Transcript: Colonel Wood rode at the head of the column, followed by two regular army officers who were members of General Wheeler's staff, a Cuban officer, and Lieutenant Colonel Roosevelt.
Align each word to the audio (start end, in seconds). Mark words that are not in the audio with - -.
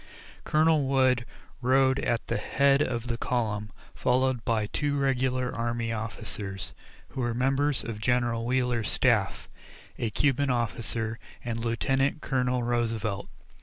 Colonel 0.45 0.87
Wood 0.87 1.27
rode 1.61 1.99
at 1.99 2.25
the 2.25 2.37
head 2.37 2.81
of 2.81 3.05
the 3.05 3.19
column, 3.19 3.69
followed 3.93 4.43
by 4.43 4.65
two 4.65 4.97
regular 4.97 5.53
army 5.53 5.93
officers 5.93 6.73
who 7.09 7.21
were 7.21 7.35
members 7.35 7.83
of 7.83 7.99
General 8.01 8.43
Wheeler's 8.43 8.89
staff, 8.89 9.47
a 9.99 10.09
Cuban 10.09 10.49
officer, 10.49 11.19
and 11.45 11.59
Lieutenant 11.63 12.19
Colonel 12.19 12.63
Roosevelt. 12.63 13.29